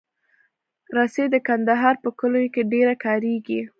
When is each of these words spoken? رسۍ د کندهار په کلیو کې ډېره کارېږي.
رسۍ 0.95 1.25
د 1.31 1.35
کندهار 1.47 1.95
په 2.03 2.09
کلیو 2.19 2.51
کې 2.53 2.61
ډېره 2.71 2.93
کارېږي. 3.05 3.61